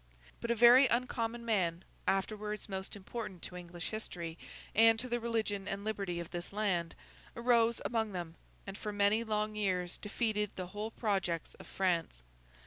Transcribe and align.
But, 0.39 0.49
a 0.49 0.55
very 0.55 0.87
uncommon 0.87 1.45
man, 1.45 1.85
afterwards 2.07 2.67
most 2.67 2.95
important 2.95 3.43
to 3.43 3.55
English 3.55 3.89
history 3.91 4.35
and 4.73 4.97
to 4.97 5.07
the 5.07 5.19
religion 5.19 5.67
and 5.67 5.83
liberty 5.83 6.19
of 6.19 6.31
this 6.31 6.51
land, 6.51 6.95
arose 7.35 7.79
among 7.85 8.11
them, 8.11 8.33
and 8.65 8.75
for 8.75 8.91
many 8.91 9.23
long 9.23 9.53
years 9.53 9.99
defeated 9.99 10.55
the 10.55 10.65
whole 10.73 10.89
projects 10.89 11.53
of 11.53 11.67
France. 11.67 12.23